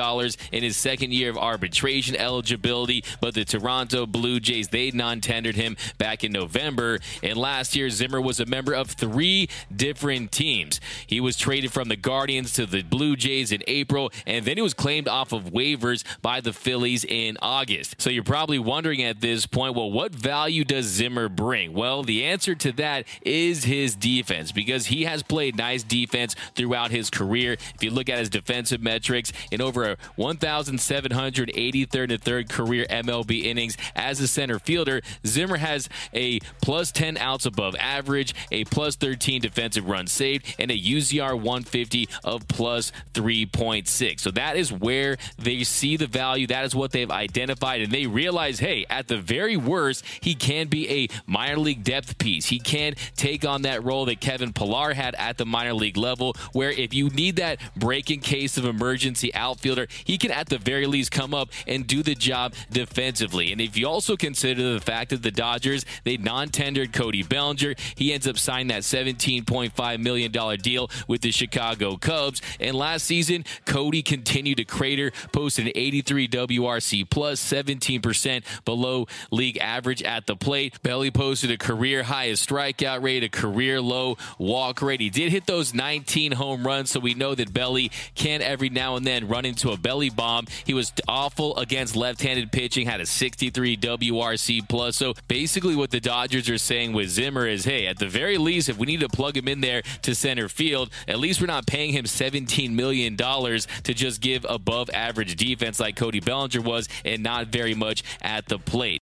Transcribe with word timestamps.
in 0.51 0.63
his 0.63 0.77
second 0.77 1.13
year 1.13 1.31
of 1.31 1.37
arbitration 1.37 2.15
eligibility, 2.15 3.03
but 3.21 3.33
the 3.33 3.43
Toronto 3.43 4.05
Blue 4.05 4.39
Jays, 4.39 4.67
they 4.67 4.91
non 4.91 5.21
tendered 5.21 5.55
him 5.55 5.75
back 5.97 6.23
in 6.23 6.31
November. 6.31 6.99
And 7.23 7.37
last 7.37 7.75
year, 7.75 7.89
Zimmer 7.89 8.21
was 8.21 8.39
a 8.39 8.45
member 8.45 8.73
of 8.73 8.91
three 8.91 9.49
different 9.75 10.31
teams. 10.31 10.79
He 11.07 11.19
was 11.19 11.37
traded 11.37 11.73
from 11.73 11.89
the 11.89 11.95
Guardians 11.95 12.53
to 12.53 12.65
the 12.67 12.83
Blue 12.83 13.15
Jays 13.15 13.51
in 13.51 13.63
April, 13.67 14.11
and 14.27 14.45
then 14.45 14.57
he 14.57 14.61
was 14.61 14.75
claimed 14.75 15.07
off 15.07 15.31
of 15.31 15.45
waivers 15.45 16.03
by 16.21 16.39
the 16.41 16.53
Phillies 16.53 17.03
in 17.03 17.37
August. 17.41 17.95
So 17.97 18.09
you're 18.09 18.23
probably 18.23 18.58
wondering 18.59 19.03
at 19.03 19.21
this 19.21 19.45
point, 19.45 19.75
well, 19.75 19.91
what 19.91 20.13
value 20.13 20.63
does 20.63 20.85
Zimmer 20.85 21.29
bring? 21.29 21.73
Well, 21.73 22.03
the 22.03 22.25
answer 22.25 22.55
to 22.55 22.71
that 22.73 23.05
is 23.21 23.63
his 23.63 23.95
defense 23.95 24.51
because 24.51 24.87
he 24.87 25.03
has 25.03 25.23
played 25.23 25.57
nice 25.57 25.83
defense 25.83 26.35
throughout 26.55 26.91
his 26.91 27.09
career. 27.09 27.53
If 27.75 27.83
you 27.83 27.91
look 27.91 28.09
at 28.09 28.19
his 28.19 28.29
defensive 28.29 28.81
metrics 28.81 29.31
in 29.51 29.61
over 29.61 29.95
1,783rd 30.17 32.11
and 32.11 32.21
third 32.21 32.49
career 32.49 32.85
MLB 32.89 33.43
innings 33.43 33.77
as 33.95 34.19
a 34.19 34.27
center 34.27 34.59
fielder, 34.59 35.01
Zimmer 35.25 35.57
has 35.57 35.89
a 36.13 36.39
plus 36.61 36.91
10 36.91 37.17
outs 37.17 37.45
above 37.45 37.75
average, 37.79 38.33
a 38.51 38.65
plus 38.65 38.95
13 38.95 39.41
defensive 39.41 39.87
run 39.87 40.07
saved, 40.07 40.55
and 40.57 40.71
a 40.71 40.77
UZR 40.77 41.35
150 41.35 42.09
of 42.23 42.47
plus 42.47 42.91
3.6. 43.13 44.19
So 44.19 44.31
that 44.31 44.57
is 44.57 44.71
where 44.73 45.17
they 45.37 45.63
see 45.63 45.97
the 45.97 46.07
value. 46.07 46.47
That 46.47 46.65
is 46.65 46.75
what 46.75 46.91
they've 46.91 47.11
identified, 47.11 47.81
and 47.81 47.91
they 47.91 48.07
realize 48.07 48.48
realize, 48.49 48.59
hey, 48.59 48.85
at 48.89 49.07
the 49.07 49.17
very 49.17 49.57
worst, 49.57 50.03
he 50.21 50.35
can 50.35 50.67
be 50.67 50.89
a 50.89 51.07
minor 51.25 51.57
league 51.57 51.83
depth 51.83 52.17
piece. 52.17 52.47
He 52.47 52.59
can 52.59 52.95
take 53.15 53.45
on 53.45 53.63
that 53.63 53.83
role 53.83 54.05
that 54.05 54.19
Kevin 54.19 54.53
Pillar 54.53 54.93
had 54.93 55.15
at 55.15 55.37
the 55.37 55.45
minor 55.45 55.73
league 55.73 55.97
level, 55.97 56.35
where 56.53 56.71
if 56.71 56.93
you 56.93 57.09
need 57.09 57.35
that 57.37 57.59
break 57.75 58.09
in 58.09 58.19
case 58.19 58.57
of 58.57 58.65
emergency 58.65 59.33
outfielder, 59.33 59.87
he 60.03 60.17
can 60.17 60.31
at 60.31 60.49
the 60.49 60.57
very 60.57 60.85
least 60.85 61.11
come 61.11 61.33
up 61.33 61.49
and 61.67 61.87
do 61.87 62.03
the 62.03 62.15
job 62.15 62.53
defensively. 62.71 63.51
And 63.51 63.61
if 63.61 63.77
you 63.77 63.87
also 63.87 64.15
consider 64.15 64.73
the 64.73 64.81
fact 64.81 65.11
that 65.11 65.21
the 65.21 65.31
Dodgers, 65.31 65.85
they 66.03 66.17
non 66.17 66.49
tendered 66.49 66.93
Cody 66.93 67.23
Bellinger, 67.23 67.75
he 67.95 68.13
ends 68.13 68.27
up 68.27 68.37
signing 68.37 68.67
that 68.67 68.83
$17.5 68.83 69.99
million 69.99 70.31
deal 70.59 70.89
with 71.07 71.21
the 71.21 71.31
Chicago 71.31 71.97
Cubs. 71.97 72.41
And 72.59 72.75
last 72.75 73.05
season, 73.05 73.45
Cody 73.65 74.01
continued 74.01 74.57
to 74.57 74.65
crater, 74.65 75.11
posted 75.31 75.67
an 75.67 75.73
83 75.75 76.27
WRC 76.27 77.09
plus, 77.09 77.41
17% 77.41 78.28
40% 78.29 78.65
below 78.65 79.07
league 79.31 79.57
average 79.57 80.03
at 80.03 80.25
the 80.25 80.35
plate. 80.35 80.81
Belly 80.83 81.11
posted 81.11 81.51
a 81.51 81.57
career 81.57 82.03
highest 82.03 82.47
strikeout 82.47 83.01
rate, 83.03 83.23
a 83.23 83.29
career 83.29 83.81
low 83.81 84.17
walk 84.37 84.81
rate. 84.81 85.01
He 85.01 85.09
did 85.09 85.31
hit 85.31 85.45
those 85.45 85.73
19 85.73 86.33
home 86.33 86.65
runs, 86.65 86.91
so 86.91 86.99
we 86.99 87.13
know 87.13 87.35
that 87.35 87.53
Belly 87.53 87.91
can 88.15 88.41
every 88.41 88.69
now 88.69 88.95
and 88.95 89.05
then 89.05 89.27
run 89.27 89.45
into 89.45 89.71
a 89.71 89.77
belly 89.77 90.09
bomb. 90.09 90.47
He 90.65 90.73
was 90.73 90.91
awful 91.07 91.57
against 91.57 91.95
left-handed 91.95 92.51
pitching, 92.51 92.87
had 92.87 93.01
a 93.01 93.05
63 93.05 93.77
WRC 93.77 94.67
plus. 94.67 94.95
So 94.95 95.13
basically, 95.27 95.75
what 95.75 95.91
the 95.91 95.99
Dodgers 95.99 96.49
are 96.49 96.57
saying 96.57 96.93
with 96.93 97.09
Zimmer 97.09 97.47
is, 97.47 97.65
hey, 97.65 97.87
at 97.87 97.99
the 97.99 98.07
very 98.07 98.37
least, 98.37 98.69
if 98.69 98.77
we 98.77 98.85
need 98.85 98.99
to 99.01 99.09
plug 99.09 99.35
him 99.37 99.47
in 99.47 99.61
there 99.61 99.81
to 100.03 100.15
center 100.15 100.49
field, 100.49 100.89
at 101.07 101.19
least 101.19 101.41
we're 101.41 101.47
not 101.47 101.67
paying 101.67 101.93
him 101.93 102.05
17 102.05 102.75
million 102.75 103.15
dollars 103.15 103.67
to 103.83 103.93
just 103.93 104.21
give 104.21 104.45
above 104.49 104.89
average 104.93 105.35
defense 105.35 105.79
like 105.79 105.95
Cody 105.95 106.19
Bellinger 106.19 106.61
was, 106.61 106.87
and 107.05 107.23
not 107.23 107.47
very 107.47 107.73
much 107.73 108.03
at 108.21 108.45
the 108.47 108.59
plate. 108.59 108.99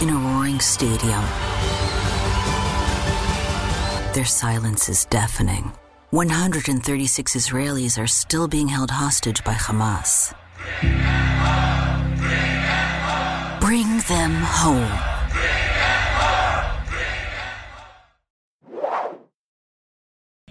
in 0.00 0.08
a 0.08 0.14
roaring 0.14 0.58
stadium. 0.60 1.22
Their 4.14 4.24
silence 4.24 4.88
is 4.88 5.04
deafening. 5.04 5.72
136 6.10 7.36
Israelis 7.36 8.02
are 8.02 8.06
still 8.06 8.48
being 8.48 8.68
held 8.68 8.90
hostage 8.90 9.44
by 9.44 9.54
Hamas. 9.54 10.34
Bring 13.60 13.98
them 14.08 14.32
home. 14.42 15.09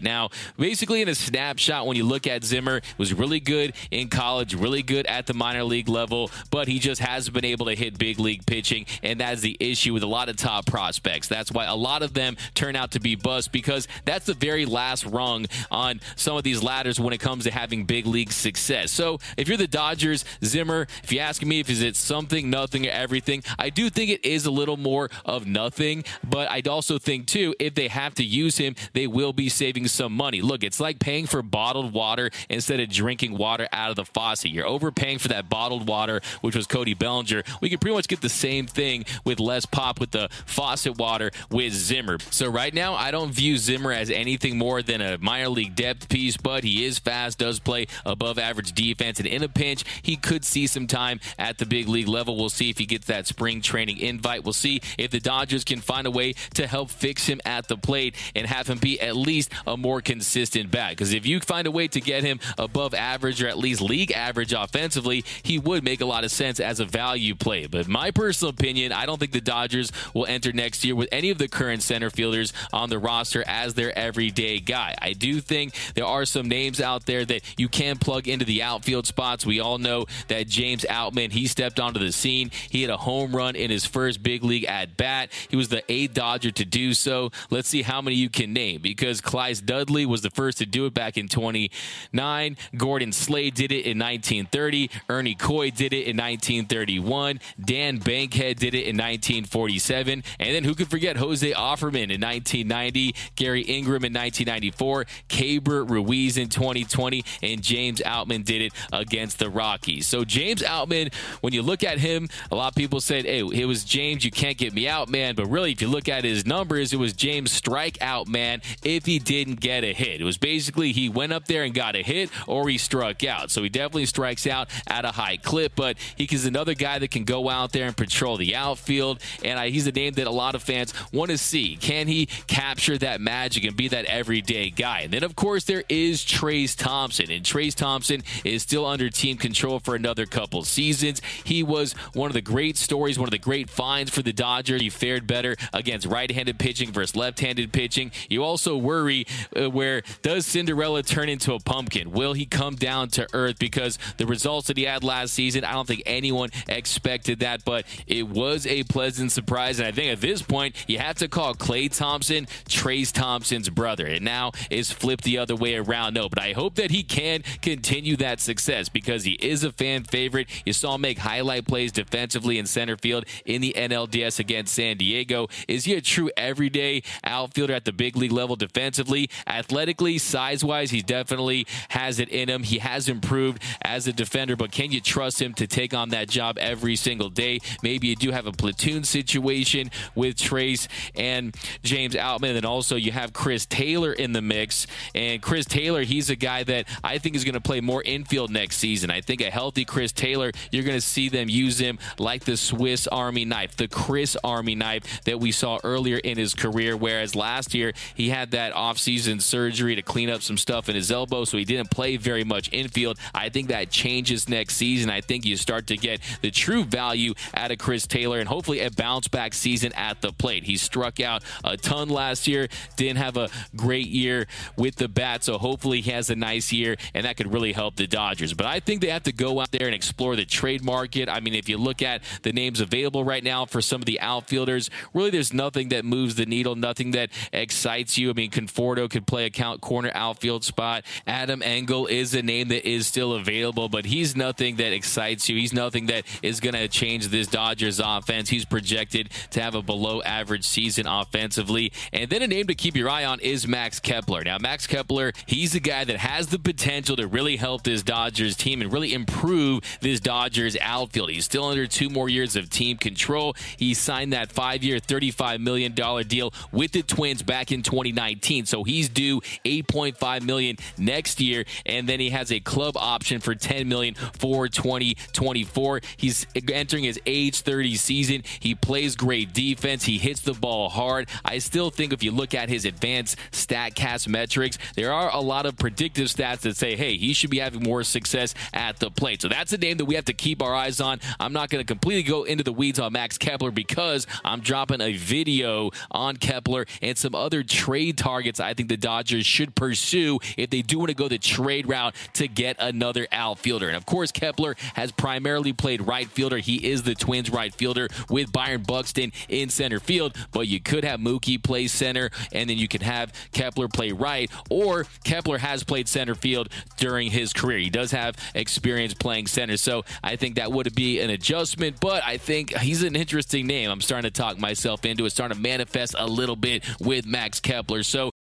Now, 0.01 0.29
basically, 0.57 1.01
in 1.01 1.09
a 1.09 1.15
snapshot, 1.15 1.87
when 1.87 1.97
you 1.97 2.03
look 2.03 2.27
at 2.27 2.43
Zimmer, 2.43 2.81
was 2.97 3.13
really 3.13 3.39
good 3.39 3.73
in 3.91 4.09
college, 4.09 4.53
really 4.53 4.83
good 4.83 5.05
at 5.07 5.27
the 5.27 5.33
minor 5.33 5.63
league 5.63 5.89
level, 5.89 6.31
but 6.51 6.67
he 6.67 6.79
just 6.79 7.01
hasn't 7.01 7.33
been 7.33 7.45
able 7.45 7.65
to 7.67 7.75
hit 7.75 7.97
big 7.97 8.19
league 8.19 8.45
pitching, 8.45 8.85
and 9.03 9.19
that's 9.19 9.41
the 9.41 9.57
issue 9.59 9.93
with 9.93 10.03
a 10.03 10.07
lot 10.07 10.29
of 10.29 10.37
top 10.37 10.65
prospects. 10.65 11.27
That's 11.27 11.51
why 11.51 11.65
a 11.65 11.75
lot 11.75 12.01
of 12.01 12.13
them 12.13 12.37
turn 12.53 12.75
out 12.75 12.91
to 12.91 12.99
be 12.99 13.15
bust 13.15 13.51
because 13.51 13.87
that's 14.05 14.25
the 14.25 14.33
very 14.33 14.65
last 14.65 15.05
rung 15.05 15.45
on 15.71 16.01
some 16.15 16.37
of 16.37 16.43
these 16.43 16.63
ladders 16.63 16.99
when 16.99 17.13
it 17.13 17.19
comes 17.19 17.43
to 17.45 17.51
having 17.51 17.85
big 17.85 18.05
league 18.05 18.31
success. 18.31 18.91
So, 18.91 19.19
if 19.37 19.47
you're 19.47 19.57
the 19.57 19.67
Dodgers, 19.67 20.25
Zimmer, 20.43 20.87
if 21.03 21.11
you 21.11 21.19
ask 21.19 21.43
me 21.43 21.59
if 21.59 21.69
is 21.69 21.81
it 21.81 21.95
something, 21.95 22.49
nothing, 22.49 22.87
or 22.87 22.91
everything, 22.91 23.43
I 23.57 23.69
do 23.69 23.89
think 23.89 24.11
it 24.11 24.25
is 24.25 24.45
a 24.45 24.51
little 24.51 24.77
more 24.77 25.09
of 25.25 25.45
nothing, 25.45 26.03
but 26.27 26.49
I'd 26.49 26.67
also 26.67 26.97
think 26.97 27.27
too 27.27 27.55
if 27.59 27.75
they 27.75 27.87
have 27.87 28.15
to 28.15 28.23
use 28.23 28.57
him, 28.57 28.75
they 28.93 29.07
will 29.07 29.33
be 29.33 29.49
saving 29.49 29.87
some 29.89 30.13
money. 30.13 30.41
Look, 30.41 30.63
it's 30.63 30.79
like 30.79 30.99
paying 30.99 31.27
for 31.27 31.41
bottled 31.41 31.93
water 31.93 32.29
instead 32.49 32.79
of 32.79 32.89
drinking 32.89 33.37
water 33.37 33.67
out 33.71 33.89
of 33.89 33.95
the 33.95 34.05
faucet. 34.05 34.51
You're 34.51 34.67
overpaying 34.67 35.19
for 35.19 35.29
that 35.29 35.49
bottled 35.49 35.87
water, 35.87 36.21
which 36.41 36.55
was 36.55 36.67
Cody 36.67 36.93
Bellinger. 36.93 37.43
We 37.61 37.69
could 37.69 37.81
pretty 37.81 37.95
much 37.95 38.07
get 38.07 38.21
the 38.21 38.29
same 38.29 38.67
thing 38.67 39.05
with 39.25 39.39
less 39.39 39.65
pop 39.65 39.99
with 39.99 40.11
the 40.11 40.29
faucet 40.45 40.97
water 40.97 41.31
with 41.49 41.73
Zimmer. 41.73 42.17
So 42.31 42.49
right 42.49 42.73
now, 42.73 42.93
I 42.93 43.11
don't 43.11 43.31
view 43.31 43.57
Zimmer 43.57 43.91
as 43.91 44.09
anything 44.09 44.57
more 44.57 44.81
than 44.81 45.01
a 45.01 45.17
minor 45.17 45.49
league 45.49 45.75
depth 45.75 46.09
piece, 46.09 46.37
but 46.37 46.63
he 46.63 46.85
is 46.85 46.99
fast, 46.99 47.39
does 47.39 47.59
play 47.59 47.87
above 48.05 48.37
average 48.37 48.73
defense, 48.73 49.19
and 49.19 49.27
in 49.27 49.43
a 49.43 49.49
pinch, 49.49 49.83
he 50.01 50.15
could 50.15 50.45
see 50.45 50.67
some 50.67 50.87
time 50.87 51.19
at 51.37 51.57
the 51.57 51.65
big 51.65 51.87
league 51.87 52.07
level. 52.07 52.37
We'll 52.37 52.49
see 52.49 52.69
if 52.69 52.77
he 52.77 52.85
gets 52.85 53.07
that 53.07 53.27
spring 53.27 53.61
training 53.61 53.97
invite. 53.97 54.43
We'll 54.43 54.53
see 54.53 54.81
if 54.97 55.11
the 55.11 55.19
Dodgers 55.19 55.63
can 55.63 55.79
find 55.79 56.07
a 56.07 56.11
way 56.11 56.33
to 56.53 56.67
help 56.67 56.89
fix 56.89 57.27
him 57.27 57.41
at 57.45 57.67
the 57.67 57.77
plate 57.77 58.15
and 58.35 58.47
have 58.47 58.67
him 58.67 58.77
be 58.77 58.99
at 58.99 59.15
least 59.15 59.51
a 59.65 59.77
more 59.79 60.01
consistent 60.01 60.71
bat. 60.71 60.91
Because 60.91 61.13
if 61.13 61.25
you 61.25 61.39
find 61.39 61.67
a 61.67 61.71
way 61.71 61.87
to 61.87 62.01
get 62.01 62.23
him 62.23 62.39
above 62.57 62.93
average 62.93 63.41
or 63.41 63.47
at 63.47 63.57
least 63.57 63.81
league 63.81 64.11
average 64.11 64.53
offensively, 64.53 65.23
he 65.43 65.57
would 65.59 65.83
make 65.83 66.01
a 66.01 66.05
lot 66.05 66.23
of 66.23 66.31
sense 66.31 66.59
as 66.59 66.79
a 66.79 66.85
value 66.85 67.35
play. 67.35 67.67
But 67.67 67.87
my 67.87 68.11
personal 68.11 68.51
opinion, 68.51 68.91
I 68.91 69.05
don't 69.05 69.19
think 69.19 69.31
the 69.31 69.41
Dodgers 69.41 69.91
will 70.13 70.25
enter 70.25 70.51
next 70.51 70.83
year 70.83 70.95
with 70.95 71.09
any 71.11 71.29
of 71.29 71.37
the 71.37 71.47
current 71.47 71.81
center 71.83 72.09
fielders 72.09 72.53
on 72.73 72.89
the 72.89 72.99
roster 72.99 73.43
as 73.47 73.73
their 73.73 73.97
everyday 73.97 74.59
guy. 74.59 74.95
I 75.01 75.13
do 75.13 75.41
think 75.41 75.73
there 75.95 76.05
are 76.05 76.25
some 76.25 76.47
names 76.47 76.81
out 76.81 77.05
there 77.05 77.25
that 77.25 77.41
you 77.57 77.69
can 77.69 77.97
plug 77.97 78.27
into 78.27 78.45
the 78.45 78.63
outfield 78.63 79.07
spots. 79.07 79.45
We 79.45 79.59
all 79.59 79.77
know 79.77 80.05
that 80.27 80.47
James 80.47 80.85
Outman, 80.89 81.31
he 81.31 81.47
stepped 81.47 81.79
onto 81.79 81.99
the 81.99 82.11
scene. 82.11 82.51
He 82.69 82.81
had 82.81 82.91
a 82.91 82.97
home 82.97 83.35
run 83.35 83.55
in 83.55 83.69
his 83.69 83.85
first 83.85 84.21
big 84.23 84.43
league 84.43 84.65
at 84.65 84.97
bat. 84.97 85.31
He 85.49 85.55
was 85.55 85.69
the 85.69 85.83
eighth 85.91 86.13
Dodger 86.13 86.51
to 86.51 86.65
do 86.65 86.93
so. 86.93 87.31
Let's 87.49 87.69
see 87.69 87.81
how 87.81 88.01
many 88.01 88.15
you 88.15 88.29
can 88.29 88.53
name 88.53 88.81
because 88.81 89.21
Clyde 89.21 89.65
Dudley 89.69 90.07
was 90.07 90.23
the 90.23 90.31
first 90.31 90.57
to 90.57 90.65
do 90.65 90.87
it 90.87 90.95
back 90.95 91.15
in 91.15 91.27
29. 91.27 92.57
Gordon 92.75 93.11
Slade 93.11 93.53
did 93.53 93.71
it 93.71 93.85
in 93.85 93.99
1930. 93.99 94.89
Ernie 95.07 95.35
Koy 95.35 95.69
did 95.69 95.93
it 95.93 96.07
in 96.07 96.17
1931. 96.17 97.39
Dan 97.63 97.99
Bankhead 97.99 98.57
did 98.57 98.73
it 98.73 98.87
in 98.87 98.97
1947. 98.97 100.23
And 100.39 100.55
then 100.55 100.63
who 100.63 100.73
could 100.73 100.89
forget 100.89 101.17
Jose 101.17 101.51
Offerman 101.51 102.09
in 102.09 102.19
1990, 102.19 103.13
Garey 103.35 103.63
Ingram 103.67 104.05
in 104.05 104.11
1994, 104.11 105.05
Keibert 105.29 105.87
Ruiz 105.87 106.37
in 106.37 106.49
2020, 106.49 107.23
and 107.43 107.61
James 107.61 108.01
Outman 108.01 108.43
did 108.43 108.63
it 108.63 108.73
against 108.91 109.37
the 109.37 109.51
Rockies. 109.51 110.07
So 110.07 110.25
James 110.25 110.63
Outman, 110.63 111.13
when 111.41 111.53
you 111.53 111.61
look 111.61 111.83
at 111.83 111.99
him, 111.99 112.27
a 112.49 112.55
lot 112.55 112.69
of 112.69 112.75
people 112.75 113.01
said, 113.01 113.25
hey, 113.25 113.41
it 113.41 113.65
was 113.65 113.83
James, 113.83 114.25
you 114.25 114.31
can't 114.31 114.57
get 114.57 114.73
me 114.73 114.87
out, 114.87 115.09
man. 115.09 115.35
But 115.35 115.45
really, 115.45 115.73
if 115.73 115.79
you 115.79 115.89
look 115.89 116.09
at 116.09 116.23
his 116.23 116.47
numbers, 116.47 116.91
it 116.91 116.97
was 116.97 117.13
James 117.13 117.51
strike 117.51 117.99
out, 118.01 118.27
man, 118.27 118.63
if 118.83 119.05
he 119.05 119.19
didn't 119.19 119.58
get 119.59 119.83
a 119.83 119.93
hit. 119.93 120.21
It 120.21 120.23
was 120.23 120.37
basically 120.37 120.91
he 120.91 121.09
went 121.09 121.33
up 121.33 121.45
there 121.45 121.63
and 121.63 121.73
got 121.73 121.95
a 121.95 122.03
hit 122.03 122.29
or 122.47 122.67
he 122.69 122.77
struck 122.77 123.23
out. 123.23 123.51
So 123.51 123.63
he 123.63 123.69
definitely 123.69 124.05
strikes 124.05 124.47
out 124.47 124.69
at 124.87 125.05
a 125.05 125.11
high 125.11 125.37
clip, 125.37 125.73
but 125.75 125.97
he 126.15 126.25
is 126.25 126.45
another 126.45 126.73
guy 126.73 126.99
that 126.99 127.11
can 127.11 127.23
go 127.23 127.49
out 127.49 127.71
there 127.71 127.87
and 127.87 127.95
patrol 127.95 128.37
the 128.37 128.55
outfield. 128.55 129.21
And 129.43 129.59
I, 129.59 129.69
he's 129.69 129.87
a 129.87 129.91
name 129.91 130.13
that 130.13 130.27
a 130.27 130.31
lot 130.31 130.55
of 130.55 130.63
fans 130.63 130.93
want 131.11 131.31
to 131.31 131.37
see. 131.37 131.75
Can 131.75 132.07
he 132.07 132.27
capture 132.47 132.97
that 132.99 133.21
magic 133.21 133.63
and 133.63 133.75
be 133.75 133.87
that 133.89 134.05
everyday 134.05 134.69
guy? 134.69 135.01
And 135.01 135.13
then, 135.13 135.23
of 135.23 135.35
course, 135.35 135.65
there 135.65 135.83
is 135.89 136.23
Trayce 136.23 136.75
Thompson. 136.75 137.31
And 137.31 137.43
Trayce 137.43 137.75
Thompson 137.75 138.23
is 138.43 138.61
still 138.61 138.85
under 138.85 139.09
team 139.09 139.37
control 139.37 139.79
for 139.79 139.95
another 139.95 140.25
couple 140.25 140.63
seasons. 140.63 141.21
He 141.43 141.63
was 141.63 141.93
one 142.13 142.29
of 142.29 142.33
the 142.33 142.41
great 142.41 142.77
stories, 142.77 143.17
one 143.17 143.27
of 143.27 143.31
the 143.31 143.37
great 143.37 143.69
finds 143.69 144.11
for 144.11 144.21
the 144.21 144.33
Dodgers. 144.33 144.81
He 144.81 144.89
fared 144.89 145.27
better 145.27 145.55
against 145.73 146.05
right 146.05 146.29
handed 146.29 146.59
pitching 146.59 146.91
versus 146.91 147.15
left 147.15 147.39
handed 147.39 147.71
pitching. 147.73 148.11
You 148.29 148.43
also 148.43 148.77
worry 148.77 149.25
uh, 149.55 149.69
where 149.69 150.01
does 150.21 150.45
Cinderella 150.45 151.03
turn 151.03 151.29
into 151.29 151.53
a 151.53 151.59
pumpkin? 151.59 152.11
Will 152.11 152.33
he 152.33 152.45
come 152.45 152.75
down 152.75 153.09
to 153.09 153.27
earth? 153.33 153.59
Because 153.59 153.97
the 154.17 154.25
results 154.25 154.67
that 154.67 154.77
he 154.77 154.83
had 154.83 155.03
last 155.03 155.33
season, 155.33 155.63
I 155.63 155.73
don't 155.73 155.87
think 155.87 156.03
anyone 156.05 156.49
expected 156.67 157.39
that, 157.39 157.65
but 157.65 157.85
it 158.07 158.27
was 158.27 158.65
a 158.67 158.83
pleasant 158.83 159.31
surprise. 159.31 159.79
And 159.79 159.87
I 159.87 159.91
think 159.91 160.11
at 160.11 160.21
this 160.21 160.41
point, 160.41 160.75
you 160.87 160.99
have 160.99 161.17
to 161.17 161.27
call 161.27 161.55
Klay 161.55 161.95
Thompson 161.95 162.45
Trayce 162.67 163.11
Thompson's 163.11 163.69
brother. 163.69 164.05
And 164.05 164.25
now 164.25 164.51
is 164.69 164.91
flipped 164.91 165.23
the 165.23 165.37
other 165.37 165.55
way 165.55 165.75
around. 165.75 166.13
No, 166.13 166.29
but 166.29 166.39
I 166.39 166.53
hope 166.53 166.75
that 166.75 166.91
he 166.91 167.03
can 167.03 167.43
continue 167.61 168.15
that 168.17 168.39
success 168.39 168.89
because 168.89 169.23
he 169.23 169.33
is 169.33 169.63
a 169.63 169.71
fan 169.71 170.03
favorite. 170.03 170.47
You 170.65 170.73
saw 170.73 170.95
him 170.95 171.01
make 171.01 171.19
highlight 171.19 171.65
plays 171.67 171.91
defensively 171.91 172.57
in 172.57 172.65
center 172.65 172.97
field 172.97 173.25
in 173.45 173.61
the 173.61 173.73
NLDS 173.77 174.39
against 174.39 174.73
San 174.73 174.97
Diego. 174.97 175.47
Is 175.67 175.85
he 175.85 175.93
a 175.95 176.01
true 176.01 176.31
everyday 176.37 177.03
outfielder 177.23 177.73
at 177.73 177.85
the 177.85 177.93
big 177.93 178.15
league 178.15 178.31
level 178.31 178.55
defensively? 178.55 179.29
Athletically, 179.47 180.17
size 180.17 180.63
wise, 180.63 180.91
he 180.91 181.01
definitely 181.01 181.65
has 181.89 182.19
it 182.19 182.29
in 182.29 182.49
him. 182.49 182.63
He 182.63 182.79
has 182.79 183.09
improved 183.09 183.61
as 183.81 184.07
a 184.07 184.13
defender, 184.13 184.55
but 184.55 184.71
can 184.71 184.91
you 184.91 185.01
trust 185.01 185.41
him 185.41 185.53
to 185.55 185.67
take 185.67 185.93
on 185.93 186.09
that 186.09 186.29
job 186.29 186.57
every 186.57 186.95
single 186.95 187.29
day? 187.29 187.59
Maybe 187.83 188.07
you 188.07 188.15
do 188.15 188.31
have 188.31 188.47
a 188.47 188.51
platoon 188.51 189.03
situation 189.03 189.91
with 190.15 190.35
Trayce 190.35 190.87
and 191.15 191.55
James 191.83 192.15
Outman. 192.15 192.55
And 192.55 192.65
also, 192.65 192.95
you 192.95 193.11
have 193.11 193.33
Chris 193.33 193.65
Taylor 193.65 194.11
in 194.11 194.33
the 194.33 194.41
mix. 194.41 194.87
And 195.13 195.41
Chris 195.41 195.65
Taylor, 195.65 196.03
he's 196.03 196.29
a 196.29 196.35
guy 196.35 196.63
that 196.63 196.87
I 197.03 197.17
think 197.17 197.35
is 197.35 197.43
going 197.43 197.53
to 197.53 197.61
play 197.61 197.81
more 197.81 198.03
infield 198.03 198.51
next 198.51 198.77
season. 198.77 199.11
I 199.11 199.21
think 199.21 199.41
a 199.41 199.49
healthy 199.49 199.85
Chris 199.85 200.11
Taylor, 200.11 200.51
you're 200.71 200.83
going 200.83 200.97
to 200.97 201.01
see 201.01 201.29
them 201.29 201.49
use 201.49 201.79
him 201.79 201.99
like 202.17 202.45
the 202.45 202.57
Swiss 202.57 203.07
Army 203.07 203.45
knife, 203.45 203.75
the 203.75 203.87
Chris 203.87 204.35
Army 204.43 204.75
knife 204.75 205.23
that 205.23 205.39
we 205.39 205.51
saw 205.51 205.79
earlier 205.83 206.17
in 206.17 206.37
his 206.37 206.53
career. 206.53 206.97
Whereas 206.97 207.35
last 207.35 207.73
year, 207.73 207.93
he 208.15 208.29
had 208.29 208.51
that 208.51 208.73
offseason 208.73 209.28
in 209.29 209.39
surgery 209.39 209.95
to 209.95 210.01
clean 210.01 210.29
up 210.29 210.41
some 210.41 210.57
stuff 210.57 210.89
in 210.89 210.95
his 210.95 211.11
elbow, 211.11 211.45
so 211.45 211.57
he 211.57 211.65
didn't 211.65 211.89
play 211.89 212.17
very 212.17 212.43
much 212.43 212.69
infield. 212.73 213.17
I 213.33 213.49
think 213.49 213.69
that 213.69 213.89
changes 213.89 214.49
next 214.49 214.75
season. 214.75 215.09
I 215.09 215.21
think 215.21 215.45
you 215.45 215.55
start 215.55 215.87
to 215.87 215.97
get 215.97 216.21
the 216.41 216.51
true 216.51 216.83
value 216.83 217.33
out 217.53 217.71
of 217.71 217.77
Chris 217.77 218.05
Taylor 218.07 218.39
and 218.39 218.47
hopefully 218.47 218.81
a 218.81 218.91
bounce 218.91 219.27
back 219.27 219.53
season 219.53 219.93
at 219.93 220.21
the 220.21 220.33
plate. 220.33 220.63
He 220.63 220.77
struck 220.77 221.19
out 221.19 221.43
a 221.63 221.77
ton 221.77 222.09
last 222.09 222.47
year, 222.47 222.67
didn't 222.95 223.17
have 223.17 223.37
a 223.37 223.49
great 223.75 224.07
year 224.07 224.47
with 224.75 224.95
the 224.95 225.07
bat, 225.07 225.43
so 225.43 225.57
hopefully 225.57 226.01
he 226.01 226.11
has 226.11 226.29
a 226.29 226.35
nice 226.35 226.71
year, 226.71 226.95
and 227.13 227.25
that 227.25 227.37
could 227.37 227.53
really 227.53 227.73
help 227.73 227.95
the 227.95 228.07
Dodgers. 228.07 228.53
But 228.53 228.65
I 228.65 228.79
think 228.79 229.01
they 229.01 229.09
have 229.09 229.23
to 229.23 229.31
go 229.31 229.59
out 229.59 229.71
there 229.71 229.85
and 229.85 229.95
explore 229.95 230.35
the 230.35 230.45
trade 230.45 230.83
market. 230.83 231.29
I 231.29 231.39
mean, 231.39 231.53
if 231.53 231.69
you 231.69 231.77
look 231.77 232.01
at 232.01 232.23
the 232.41 232.51
names 232.51 232.81
available 232.81 233.23
right 233.23 233.43
now 233.43 233.65
for 233.65 233.81
some 233.81 234.01
of 234.01 234.05
the 234.05 234.19
outfielders, 234.19 234.89
really 235.13 235.29
there's 235.29 235.53
nothing 235.53 235.89
that 235.89 236.05
moves 236.05 236.35
the 236.35 236.45
needle, 236.45 236.75
nothing 236.75 237.11
that 237.11 237.29
excites 237.53 238.17
you. 238.17 238.29
I 238.29 238.33
mean, 238.33 238.51
Conforto 238.51 239.08
could 239.09 239.27
play 239.27 239.45
a 239.45 239.49
count 239.49 239.81
corner 239.81 240.11
outfield 240.13 240.63
spot. 240.63 241.03
Adam 241.27 241.61
Engel 241.61 242.07
is 242.07 242.33
a 242.33 242.41
name 242.41 242.69
that 242.69 242.87
is 242.87 243.07
still 243.07 243.33
available, 243.33 243.89
but 243.89 244.05
he's 244.05 244.35
nothing 244.35 244.77
that 244.77 244.93
excites 244.93 245.49
you. 245.49 245.57
He's 245.57 245.73
nothing 245.73 246.07
that 246.07 246.25
is 246.41 246.59
going 246.59 246.75
to 246.75 246.87
change 246.87 247.27
this 247.27 247.47
Dodgers 247.47 247.99
offense. 247.99 248.49
He's 248.49 248.65
projected 248.65 249.29
to 249.51 249.61
have 249.61 249.75
a 249.75 249.81
below 249.81 250.21
average 250.21 250.65
season 250.65 251.07
offensively. 251.07 251.91
And 252.13 252.29
then 252.29 252.41
a 252.41 252.47
name 252.47 252.67
to 252.67 252.75
keep 252.75 252.95
your 252.95 253.09
eye 253.09 253.25
on 253.25 253.39
is 253.39 253.67
Max 253.67 253.99
Kepler. 253.99 254.43
Now, 254.43 254.57
Max 254.59 254.87
Kepler, 254.87 255.33
he's 255.45 255.75
a 255.75 255.79
guy 255.79 256.03
that 256.03 256.17
has 256.17 256.47
the 256.47 256.59
potential 256.59 257.15
to 257.15 257.27
really 257.27 257.57
help 257.57 257.83
this 257.83 258.03
Dodgers 258.03 258.55
team 258.55 258.81
and 258.81 258.91
really 258.91 259.13
improve 259.13 259.83
this 260.01 260.19
Dodgers 260.19 260.77
outfield. 260.81 261.29
He's 261.29 261.45
still 261.45 261.65
under 261.65 261.87
two 261.87 262.09
more 262.09 262.29
years 262.29 262.55
of 262.55 262.69
team 262.69 262.97
control. 262.97 263.55
He 263.77 263.93
signed 263.93 264.33
that 264.33 264.51
five 264.51 264.83
year, 264.83 264.99
$35 264.99 265.59
million 265.59 265.93
deal 266.27 266.53
with 266.71 266.91
the 266.91 267.03
Twins 267.03 267.43
back 267.43 267.71
in 267.71 267.81
2019. 267.81 268.65
So 268.65 268.83
he's 268.99 269.07
due 269.09 269.39
8.5 269.63 270.43
million 270.43 270.75
next 270.97 271.39
year, 271.39 271.63
and 271.85 272.07
then 272.07 272.19
he 272.19 272.31
has 272.31 272.51
a 272.51 272.59
club 272.59 272.97
option 272.97 273.39
for 273.39 273.55
10 273.55 273.87
million 273.87 274.15
for 274.15 274.67
2024. 274.67 276.01
He's 276.17 276.45
entering 276.71 277.05
his 277.05 277.19
age 277.25 277.61
30 277.61 277.95
season. 277.95 278.43
He 278.59 278.75
plays 278.75 279.15
great 279.15 279.53
defense. 279.53 280.03
He 280.03 280.17
hits 280.17 280.41
the 280.41 280.53
ball 280.53 280.89
hard. 280.89 281.29
I 281.45 281.59
still 281.59 281.89
think 281.89 282.11
if 282.11 282.23
you 282.23 282.31
look 282.31 282.53
at 282.53 282.67
his 282.67 282.83
advanced 282.83 283.37
StatCast 283.51 284.27
metrics, 284.27 284.77
there 284.95 285.13
are 285.13 285.33
a 285.33 285.39
lot 285.39 285.65
of 285.65 285.77
predictive 285.77 286.27
stats 286.27 286.61
that 286.61 286.75
say, 286.75 286.95
hey, 286.97 287.15
he 287.15 287.33
should 287.33 287.49
be 287.49 287.59
having 287.59 287.83
more 287.83 288.03
success 288.03 288.53
at 288.73 288.99
the 288.99 289.09
plate. 289.09 289.41
So 289.41 289.47
that's 289.47 289.71
a 289.71 289.77
name 289.77 289.97
that 289.97 290.05
we 290.05 290.15
have 290.15 290.25
to 290.25 290.33
keep 290.33 290.61
our 290.61 290.75
eyes 290.75 290.99
on. 290.99 291.19
I'm 291.39 291.53
not 291.53 291.69
going 291.69 291.81
to 291.81 291.87
completely 291.87 292.23
go 292.23 292.43
into 292.43 292.65
the 292.65 292.73
weeds 292.73 292.99
on 292.99 293.13
Max 293.13 293.37
Kepler 293.37 293.71
because 293.71 294.27
I'm 294.43 294.59
dropping 294.59 294.99
a 294.99 295.13
video 295.13 295.91
on 296.11 296.35
Kepler 296.35 296.85
and 297.01 297.17
some 297.17 297.33
other 297.33 297.63
trade 297.63 298.17
targets 298.17 298.59
I 298.59 298.73
think 298.73 298.88
the 298.89 298.97
Dodgers 298.97 299.45
should 299.45 299.75
pursue 299.75 300.39
if 300.57 300.69
they 300.69 300.81
do 300.81 300.99
want 300.99 301.09
to 301.09 301.15
go 301.15 301.27
the 301.27 301.37
trade 301.37 301.87
route 301.87 302.15
to 302.33 302.47
get 302.47 302.75
another 302.79 303.27
outfielder. 303.31 303.87
And 303.87 303.95
of 303.95 304.05
course, 304.05 304.31
Kepler 304.31 304.75
has 304.95 305.11
primarily 305.11 305.73
played 305.73 306.01
right 306.01 306.27
fielder. 306.27 306.57
He 306.57 306.89
is 306.89 307.03
the 307.03 307.15
Twins 307.15 307.49
right 307.49 307.73
fielder 307.73 308.09
with 308.29 308.51
Byron 308.51 308.83
Buxton 308.83 309.31
in 309.47 309.69
center 309.69 309.99
field, 309.99 310.35
but 310.51 310.67
you 310.67 310.79
could 310.79 311.03
have 311.03 311.19
Mookie 311.19 311.61
play 311.61 311.87
center 311.87 312.29
and 312.51 312.69
then 312.69 312.77
you 312.77 312.87
can 312.87 313.01
have 313.01 313.31
Kepler 313.51 313.87
play 313.87 314.11
right, 314.11 314.49
or 314.69 315.05
Kepler 315.23 315.57
has 315.57 315.83
played 315.83 316.07
center 316.07 316.35
field 316.35 316.69
during 316.97 317.31
his 317.31 317.53
career. 317.53 317.77
He 317.77 317.89
does 317.89 318.11
have 318.11 318.35
experience 318.55 319.13
playing 319.13 319.47
center, 319.47 319.77
so 319.77 320.03
I 320.23 320.35
think 320.35 320.55
that 320.55 320.71
would 320.71 320.93
be 320.95 321.19
an 321.19 321.29
adjustment, 321.29 321.99
but 321.99 322.23
I 322.23 322.37
think 322.37 322.75
he's 322.77 323.03
an 323.03 323.15
interesting 323.15 323.67
name. 323.67 323.89
I'm 323.89 324.01
starting 324.01 324.29
to 324.29 324.35
talk 324.35 324.59
myself 324.59 325.05
into 325.05 325.25
it, 325.25 325.31
starting 325.31 325.55
to 325.55 325.61
manifest 325.61 326.15
a 326.17 326.25
little 326.25 326.55
bit 326.55 326.83
with 326.99 327.25
Max 327.25 327.59
Kepler. 327.59 328.03
So 328.03 328.31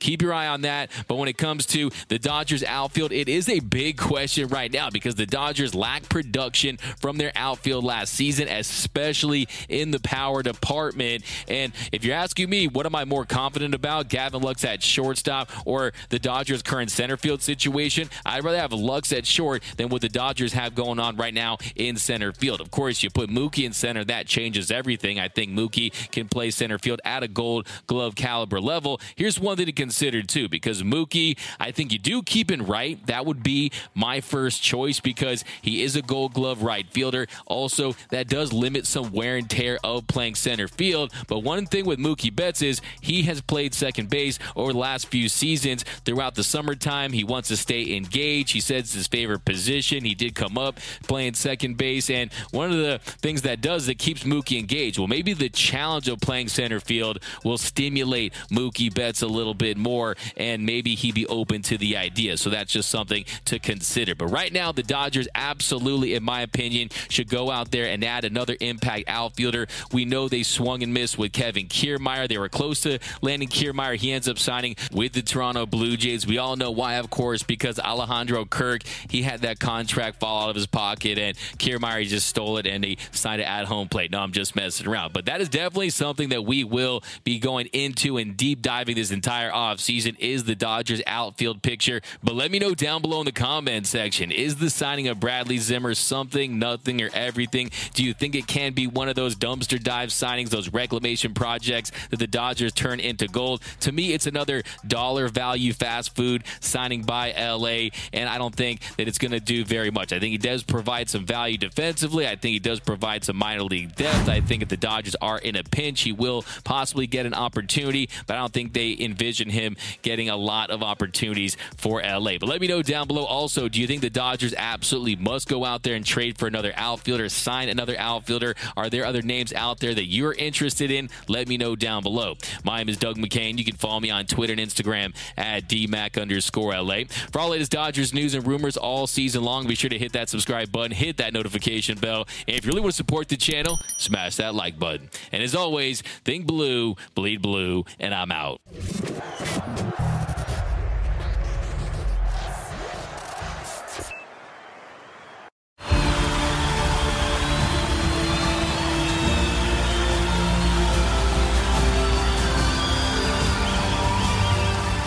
Keep 0.00 0.22
your 0.22 0.32
eye 0.32 0.48
on 0.48 0.62
that. 0.62 0.90
But 1.06 1.16
when 1.16 1.28
it 1.28 1.38
comes 1.38 1.66
to 1.66 1.90
the 2.08 2.18
Dodgers 2.18 2.64
outfield, 2.64 3.12
it 3.12 3.28
is 3.28 3.48
a 3.48 3.60
big 3.60 3.98
question 3.98 4.48
right 4.48 4.72
now 4.72 4.90
because 4.90 5.14
the 5.14 5.26
Dodgers 5.26 5.74
lack 5.74 6.08
production 6.08 6.78
from 6.98 7.18
their 7.18 7.30
outfield 7.36 7.84
last 7.84 8.14
season, 8.14 8.48
especially 8.48 9.46
in 9.68 9.90
the 9.90 10.00
power 10.00 10.42
department. 10.42 11.22
And 11.46 11.72
if 11.92 12.02
you're 12.02 12.16
asking 12.16 12.48
me, 12.48 12.66
what 12.66 12.86
am 12.86 12.94
I 12.94 13.04
more 13.04 13.26
confident 13.26 13.74
about? 13.74 14.08
Gavin 14.08 14.42
Lux 14.42 14.64
at 14.64 14.82
shortstop 14.82 15.50
or 15.66 15.92
the 16.08 16.18
Dodgers' 16.18 16.62
current 16.62 16.90
center 16.90 17.18
field 17.18 17.42
situation? 17.42 18.08
I'd 18.24 18.42
rather 18.42 18.58
have 18.58 18.72
Lux 18.72 19.12
at 19.12 19.26
short 19.26 19.62
than 19.76 19.90
what 19.90 20.00
the 20.00 20.08
Dodgers 20.08 20.54
have 20.54 20.74
going 20.74 20.98
on 20.98 21.16
right 21.16 21.34
now 21.34 21.58
in 21.76 21.96
center 21.96 22.32
field. 22.32 22.62
Of 22.62 22.70
course, 22.70 23.02
you 23.02 23.10
put 23.10 23.28
Mookie 23.28 23.64
in 23.64 23.74
center, 23.74 24.04
that 24.04 24.26
changes 24.26 24.70
everything. 24.70 25.20
I 25.20 25.28
think 25.28 25.52
Mookie 25.52 25.92
can 26.10 26.26
play 26.26 26.50
center 26.50 26.78
field 26.78 27.00
at 27.04 27.22
a 27.22 27.28
gold 27.28 27.66
glove 27.86 28.14
caliber 28.14 28.60
level. 28.60 28.98
Here's 29.14 29.38
one 29.38 29.58
thing 29.58 29.66
to 29.66 29.72
consider 29.72 29.89
too, 29.90 30.48
because 30.48 30.82
Mookie, 30.82 31.38
I 31.58 31.70
think 31.70 31.92
you 31.92 31.98
do 31.98 32.22
keep 32.22 32.50
in 32.50 32.66
right. 32.66 33.04
That 33.06 33.26
would 33.26 33.42
be 33.42 33.72
my 33.94 34.20
first 34.20 34.62
choice 34.62 35.00
because 35.00 35.44
he 35.62 35.82
is 35.82 35.96
a 35.96 36.02
gold 36.02 36.32
glove 36.32 36.62
right 36.62 36.86
fielder. 36.90 37.26
Also, 37.46 37.94
that 38.10 38.28
does 38.28 38.52
limit 38.52 38.86
some 38.86 39.12
wear 39.12 39.36
and 39.36 39.48
tear 39.48 39.78
of 39.84 40.06
playing 40.06 40.34
center 40.34 40.68
field. 40.68 41.12
But 41.28 41.40
one 41.40 41.66
thing 41.66 41.84
with 41.84 41.98
Mookie 41.98 42.34
Betts 42.34 42.62
is 42.62 42.80
he 43.00 43.22
has 43.22 43.40
played 43.40 43.74
second 43.74 44.10
base 44.10 44.38
over 44.56 44.72
the 44.72 44.78
last 44.78 45.08
few 45.08 45.28
seasons 45.28 45.84
throughout 46.04 46.34
the 46.34 46.44
summertime. 46.44 47.12
He 47.12 47.24
wants 47.24 47.48
to 47.48 47.56
stay 47.56 47.96
engaged. 47.96 48.52
He 48.52 48.60
says 48.60 48.92
his 48.92 49.06
favorite 49.06 49.44
position. 49.44 50.04
He 50.04 50.14
did 50.14 50.34
come 50.34 50.58
up 50.58 50.78
playing 51.06 51.34
second 51.34 51.76
base. 51.76 52.10
And 52.10 52.32
one 52.50 52.70
of 52.70 52.78
the 52.78 53.00
things 53.04 53.42
that 53.42 53.60
does 53.60 53.86
that 53.86 53.98
keeps 53.98 54.24
Mookie 54.24 54.58
engaged, 54.58 54.98
well, 54.98 55.08
maybe 55.08 55.32
the 55.32 55.48
challenge 55.48 56.08
of 56.08 56.20
playing 56.20 56.48
center 56.48 56.80
field 56.80 57.20
will 57.44 57.58
stimulate 57.58 58.32
Mookie 58.50 58.92
Betts 58.92 59.22
a 59.22 59.26
little 59.26 59.54
bit 59.54 59.76
more, 59.80 60.16
and 60.36 60.64
maybe 60.64 60.94
he'd 60.94 61.14
be 61.14 61.26
open 61.26 61.62
to 61.62 61.78
the 61.78 61.96
idea. 61.96 62.36
So 62.36 62.50
that's 62.50 62.72
just 62.72 62.90
something 62.90 63.24
to 63.46 63.58
consider. 63.58 64.14
But 64.14 64.26
right 64.26 64.52
now, 64.52 64.72
the 64.72 64.82
Dodgers 64.82 65.28
absolutely, 65.34 66.14
in 66.14 66.22
my 66.22 66.42
opinion, 66.42 66.90
should 67.08 67.28
go 67.28 67.50
out 67.50 67.70
there 67.70 67.86
and 67.86 68.04
add 68.04 68.24
another 68.24 68.56
impact 68.60 69.04
outfielder. 69.08 69.66
We 69.92 70.04
know 70.04 70.28
they 70.28 70.42
swung 70.42 70.82
and 70.82 70.92
missed 70.92 71.18
with 71.18 71.32
Kevin 71.32 71.66
Kiermaier. 71.66 72.28
They 72.28 72.38
were 72.38 72.48
close 72.48 72.80
to 72.82 72.98
landing 73.22 73.48
Kiermaier. 73.48 73.96
He 73.96 74.12
ends 74.12 74.28
up 74.28 74.38
signing 74.38 74.76
with 74.92 75.12
the 75.12 75.22
Toronto 75.22 75.66
Blue 75.66 75.96
Jays. 75.96 76.26
We 76.26 76.38
all 76.38 76.56
know 76.56 76.70
why, 76.70 76.94
of 76.94 77.10
course, 77.10 77.42
because 77.42 77.78
Alejandro 77.78 78.44
Kirk, 78.44 78.82
he 79.08 79.22
had 79.22 79.40
that 79.40 79.58
contract 79.58 80.20
fall 80.20 80.44
out 80.44 80.50
of 80.50 80.56
his 80.56 80.66
pocket, 80.66 81.18
and 81.18 81.36
Kiermaier 81.58 82.06
just 82.06 82.26
stole 82.26 82.58
it 82.58 82.66
and 82.66 82.84
he 82.84 82.98
signed 83.12 83.40
it 83.40 83.44
at 83.44 83.66
home 83.66 83.88
plate. 83.88 84.10
No, 84.10 84.20
I'm 84.20 84.32
just 84.32 84.56
messing 84.56 84.86
around. 84.86 85.12
But 85.12 85.26
that 85.26 85.40
is 85.40 85.48
definitely 85.48 85.90
something 85.90 86.30
that 86.30 86.44
we 86.44 86.64
will 86.64 87.02
be 87.24 87.38
going 87.38 87.66
into 87.66 88.16
and 88.16 88.36
deep 88.36 88.62
diving 88.62 88.96
this 88.96 89.10
entire 89.10 89.50
offseason 89.50 89.69
is 89.78 90.44
the 90.44 90.54
Dodgers 90.54 91.02
outfield 91.06 91.62
picture. 91.62 92.00
But 92.22 92.34
let 92.34 92.50
me 92.50 92.58
know 92.58 92.74
down 92.74 93.02
below 93.02 93.20
in 93.20 93.24
the 93.24 93.32
comment 93.32 93.86
section. 93.86 94.30
Is 94.30 94.56
the 94.56 94.70
signing 94.70 95.08
of 95.08 95.20
Bradley 95.20 95.58
Zimmer 95.58 95.94
something, 95.94 96.58
nothing, 96.58 97.02
or 97.02 97.10
everything? 97.12 97.70
Do 97.94 98.04
you 98.04 98.14
think 98.14 98.34
it 98.34 98.46
can 98.46 98.72
be 98.72 98.86
one 98.86 99.08
of 99.08 99.14
those 99.14 99.36
dumpster 99.36 99.82
dive 99.82 100.10
signings, 100.10 100.50
those 100.50 100.72
reclamation 100.72 101.34
projects 101.34 101.92
that 102.10 102.18
the 102.18 102.26
Dodgers 102.26 102.72
turn 102.72 103.00
into 103.00 103.28
gold? 103.28 103.62
To 103.80 103.92
me, 103.92 104.12
it's 104.12 104.26
another 104.26 104.62
dollar 104.86 105.28
value 105.28 105.72
fast 105.72 106.14
food 106.16 106.44
signing 106.60 107.02
by 107.02 107.32
LA, 107.32 107.90
and 108.12 108.28
I 108.28 108.38
don't 108.38 108.54
think 108.54 108.80
that 108.96 109.08
it's 109.08 109.18
going 109.18 109.32
to 109.32 109.40
do 109.40 109.64
very 109.64 109.90
much. 109.90 110.12
I 110.12 110.18
think 110.18 110.32
he 110.32 110.38
does 110.38 110.62
provide 110.62 111.08
some 111.08 111.26
value 111.26 111.58
defensively. 111.58 112.26
I 112.26 112.36
think 112.36 112.52
he 112.52 112.58
does 112.58 112.80
provide 112.80 113.24
some 113.24 113.36
minor 113.36 113.62
league 113.62 113.94
depth. 113.96 114.28
I 114.28 114.40
think 114.40 114.62
if 114.62 114.68
the 114.68 114.76
Dodgers 114.76 115.16
are 115.20 115.38
in 115.38 115.56
a 115.56 115.62
pinch, 115.62 116.02
he 116.02 116.12
will 116.12 116.44
possibly 116.64 117.06
get 117.06 117.26
an 117.26 117.34
opportunity, 117.34 118.08
but 118.26 118.36
I 118.36 118.40
don't 118.40 118.52
think 118.52 118.72
they 118.72 118.96
envision 118.98 119.50
him 119.60 119.76
getting 120.02 120.28
a 120.28 120.36
lot 120.36 120.70
of 120.70 120.82
opportunities 120.82 121.56
for 121.76 122.02
LA. 122.02 122.38
But 122.38 122.48
let 122.48 122.60
me 122.60 122.66
know 122.66 122.82
down 122.82 123.06
below 123.06 123.24
also, 123.24 123.68
do 123.68 123.80
you 123.80 123.86
think 123.86 124.00
the 124.02 124.10
Dodgers 124.10 124.54
absolutely 124.56 125.16
must 125.16 125.48
go 125.48 125.64
out 125.64 125.82
there 125.82 125.94
and 125.94 126.04
trade 126.04 126.38
for 126.38 126.46
another 126.46 126.72
outfielder, 126.76 127.28
sign 127.28 127.68
another 127.68 127.98
outfielder? 127.98 128.54
Are 128.76 128.90
there 128.90 129.04
other 129.04 129.22
names 129.22 129.52
out 129.52 129.80
there 129.80 129.94
that 129.94 130.06
you're 130.06 130.32
interested 130.34 130.90
in? 130.90 131.10
Let 131.28 131.48
me 131.48 131.56
know 131.56 131.76
down 131.76 132.02
below. 132.02 132.36
My 132.64 132.78
name 132.78 132.88
is 132.88 132.96
Doug 132.96 133.16
McKain. 133.16 133.58
You 133.58 133.64
can 133.64 133.76
follow 133.76 134.00
me 134.00 134.10
on 134.10 134.26
Twitter 134.26 134.52
and 134.52 134.60
Instagram 134.60 135.14
at 135.36 135.68
DMAC 135.68 136.20
underscore 136.20 136.72
LA. 136.76 137.04
For 137.32 137.40
all 137.40 137.50
latest 137.50 137.72
Dodgers 137.72 138.14
news 138.14 138.34
and 138.34 138.46
rumors 138.46 138.76
all 138.76 139.06
season 139.06 139.42
long, 139.42 139.66
be 139.66 139.74
sure 139.74 139.90
to 139.90 139.98
hit 139.98 140.12
that 140.12 140.28
subscribe 140.28 140.72
button, 140.72 140.92
hit 140.92 141.16
that 141.18 141.32
notification 141.32 141.98
bell. 141.98 142.26
And 142.46 142.56
if 142.56 142.64
you 142.64 142.68
really 142.68 142.80
want 142.80 142.92
to 142.92 142.96
support 142.96 143.28
the 143.28 143.36
channel, 143.36 143.78
smash 143.96 144.36
that 144.36 144.54
like 144.54 144.78
button. 144.78 145.10
And 145.32 145.42
as 145.42 145.54
always, 145.54 146.02
think 146.24 146.46
blue, 146.46 146.96
bleed 147.14 147.42
blue, 147.42 147.84
and 147.98 148.14
I'm 148.14 148.32
out. 148.32 148.60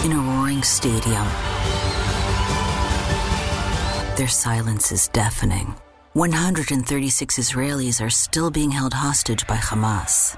In 0.03 0.11
a 0.11 0.17
roaring 0.17 0.61
stadium. 0.63 1.25
Their 4.17 4.27
silence 4.27 4.91
is 4.91 5.07
deafening. 5.07 5.75
136 6.13 7.39
Israelis 7.39 8.01
are 8.05 8.09
still 8.09 8.51
being 8.51 8.71
held 8.71 8.93
hostage 8.93 9.47
by 9.47 9.57
Hamas. 9.57 10.37